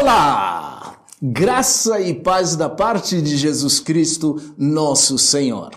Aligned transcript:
Olá! 0.00 0.96
Graça 1.22 2.00
e 2.00 2.12
paz 2.12 2.56
da 2.56 2.68
parte 2.68 3.22
de 3.22 3.36
Jesus 3.36 3.78
Cristo, 3.78 4.40
nosso 4.58 5.16
Senhor. 5.16 5.70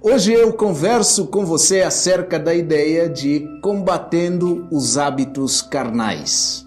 Hoje 0.00 0.32
eu 0.32 0.52
converso 0.52 1.26
com 1.26 1.44
você 1.44 1.80
acerca 1.80 2.38
da 2.38 2.54
ideia 2.54 3.08
de 3.08 3.44
combatendo 3.60 4.68
os 4.70 4.96
hábitos 4.96 5.60
carnais. 5.60 6.64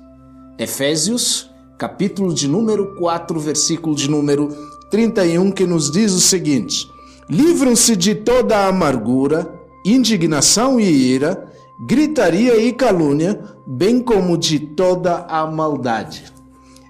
Efésios, 0.60 1.53
capítulo 1.84 2.34
de 2.34 2.48
número 2.48 2.96
4, 2.96 3.38
versículo 3.42 3.94
de 3.94 4.10
número 4.10 4.48
31, 4.90 5.52
que 5.52 5.66
nos 5.66 5.92
diz 5.92 6.14
o 6.14 6.22
seguinte: 6.22 6.90
Livram-se 7.30 7.98
de 7.98 8.16
toda 8.16 8.56
a 8.60 8.68
amargura, 8.68 9.54
indignação 9.86 10.80
e 10.80 10.86
ira, 10.86 11.46
gritaria 11.86 12.56
e 12.56 12.72
calúnia, 12.72 13.38
bem 13.68 14.00
como 14.00 14.38
de 14.38 14.60
toda 14.60 15.26
a 15.28 15.46
maldade. 15.46 16.34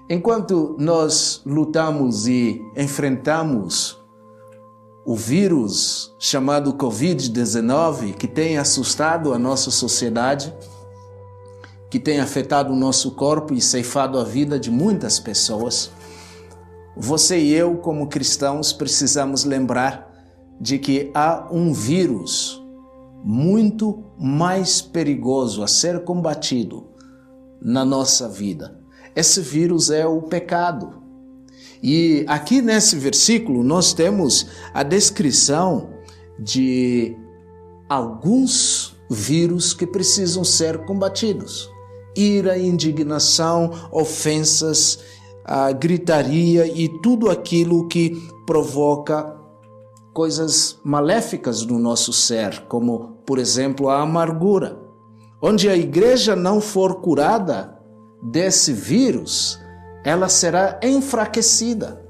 Enquanto 0.08 0.76
nós 0.78 1.42
lutamos 1.44 2.28
e 2.28 2.62
enfrentamos 2.76 3.98
o 5.04 5.16
vírus 5.16 6.14
chamado 6.20 6.72
Covid-19, 6.74 8.14
que 8.14 8.28
tem 8.28 8.58
assustado 8.58 9.34
a 9.34 9.40
nossa 9.40 9.72
sociedade, 9.72 10.54
que 11.94 12.00
tem 12.00 12.18
afetado 12.18 12.72
o 12.72 12.76
nosso 12.76 13.12
corpo 13.12 13.54
e 13.54 13.60
ceifado 13.60 14.18
a 14.18 14.24
vida 14.24 14.58
de 14.58 14.68
muitas 14.68 15.20
pessoas, 15.20 15.92
você 16.96 17.38
e 17.38 17.54
eu, 17.54 17.76
como 17.76 18.08
cristãos, 18.08 18.72
precisamos 18.72 19.44
lembrar 19.44 20.12
de 20.60 20.76
que 20.76 21.12
há 21.14 21.46
um 21.52 21.72
vírus 21.72 22.60
muito 23.22 24.02
mais 24.18 24.82
perigoso 24.82 25.62
a 25.62 25.68
ser 25.68 26.02
combatido 26.02 26.88
na 27.62 27.84
nossa 27.84 28.28
vida. 28.28 28.76
Esse 29.14 29.40
vírus 29.40 29.88
é 29.88 30.04
o 30.04 30.20
pecado. 30.20 31.00
E 31.80 32.24
aqui 32.26 32.60
nesse 32.60 32.96
versículo 32.96 33.62
nós 33.62 33.92
temos 33.92 34.48
a 34.74 34.82
descrição 34.82 35.90
de 36.40 37.16
alguns 37.88 38.96
vírus 39.08 39.72
que 39.72 39.86
precisam 39.86 40.42
ser 40.42 40.84
combatidos: 40.86 41.72
ira, 42.16 42.58
indignação, 42.58 43.70
ofensas, 43.90 44.98
a 45.44 45.72
gritaria 45.72 46.66
e 46.66 46.88
tudo 47.00 47.30
aquilo 47.30 47.86
que 47.86 48.28
provoca 48.46 49.34
coisas 50.12 50.78
maléficas 50.84 51.66
no 51.66 51.78
nosso 51.78 52.12
ser, 52.12 52.64
como, 52.68 53.18
por 53.26 53.38
exemplo, 53.38 53.88
a 53.88 54.00
amargura. 54.00 54.78
Onde 55.42 55.68
a 55.68 55.76
igreja 55.76 56.34
não 56.34 56.60
for 56.60 57.00
curada 57.00 57.78
desse 58.22 58.72
vírus, 58.72 59.60
ela 60.04 60.28
será 60.28 60.80
enfraquecida. 60.82 62.02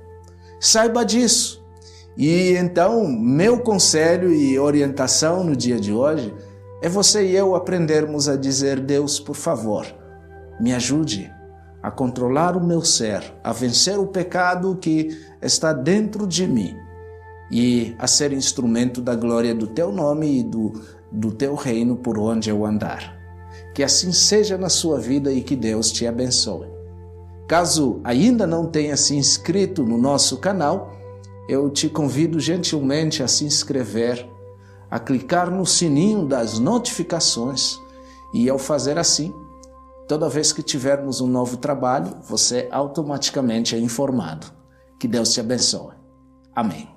Saiba 0.61 1.05
disso. 1.05 1.65
E 2.17 2.53
então, 2.53 3.09
meu 3.09 3.59
conselho 3.59 4.33
e 4.33 4.57
orientação 4.59 5.43
no 5.43 5.57
dia 5.57 5.81
de 5.81 5.93
hoje 5.93 6.33
é 6.85 6.89
você 6.91 7.27
e 7.27 7.35
eu 7.35 7.55
aprendermos 7.55 8.29
a 8.29 8.37
dizer: 8.37 8.79
Deus, 8.79 9.19
por 9.19 9.35
favor, 9.35 9.87
me 10.61 10.75
ajude 10.75 11.33
a 11.83 11.91
controlar 11.91 12.59
o 12.59 12.63
meu 12.63 12.83
ser, 12.83 13.23
a 13.43 13.55
vencer 13.55 13.99
o 13.99 14.07
pecado 14.07 14.77
que 14.77 15.19
está 15.41 15.73
dentro 15.73 16.27
de 16.27 16.47
mim 16.47 16.77
e 17.51 17.95
a 17.99 18.07
ser 18.07 18.35
instrumento 18.35 19.01
da 19.01 19.15
glória 19.15 19.55
do 19.55 19.67
teu 19.67 19.91
nome 19.91 20.41
e 20.41 20.43
do, 20.43 20.75
do 21.11 21.33
teu 21.33 21.55
reino 21.55 21.97
por 21.97 22.19
onde 22.19 22.51
eu 22.51 22.67
andar. 22.67 23.17
Que 23.75 23.83
assim 23.83 24.13
seja 24.13 24.59
na 24.59 24.69
sua 24.69 25.01
vida 25.01 25.33
e 25.33 25.41
que 25.41 25.57
Deus 25.57 25.91
te 25.91 26.07
abençoe. 26.07 26.69
Caso 27.49 27.99
ainda 28.05 28.47
não 28.47 28.67
tenha 28.67 28.99
se 28.99 29.17
inscrito 29.17 29.83
no 29.85 29.97
nosso 29.97 30.37
canal, 30.37 30.93
eu 31.49 31.71
te 31.71 31.89
convido 31.89 32.39
gentilmente 32.39 33.23
a 33.23 33.29
se 33.29 33.47
inscrever, 33.47 34.34
a 34.95 34.99
clicar 35.01 35.51
no 35.51 35.67
sininho 35.67 36.25
das 36.25 36.61
notificações 36.61 37.77
e 38.33 38.49
ao 38.49 38.61
fazer 38.61 38.97
assim, 38.97 39.35
toda 40.07 40.29
vez 40.29 40.53
que 40.53 40.63
tivermos 40.63 41.21
um 41.21 41.27
novo 41.27 41.57
trabalho, 41.57 42.15
você 42.23 42.69
automaticamente 42.71 43.75
é 43.75 43.79
informado. 43.81 44.47
Que 45.01 45.09
Deus 45.09 45.33
te 45.33 45.41
abençoe. 45.41 45.97
Amém. 46.55 46.89